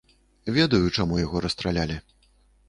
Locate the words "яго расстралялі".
1.25-2.01